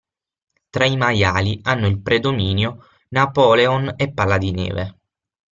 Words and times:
Tra 0.71 0.85
i 0.87 0.97
maiali 0.97 1.59
hanno 1.61 1.85
il 1.85 2.01
predominio 2.01 2.87
Napoleon 3.09 3.93
e 3.97 4.11
Palla 4.11 4.39
di 4.39 4.49
Neve. 4.51 4.99